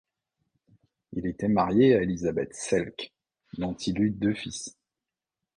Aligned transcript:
Il 1.11 1.27
était 1.27 1.47
marié 1.47 1.93
à 1.95 2.01
Elisabeth 2.01 2.55
Selck, 2.55 3.13
dont 3.59 3.75
il 3.75 3.97
a 3.99 4.01
eu 4.01 4.09
deux 4.09 4.33
fils. 4.33 4.75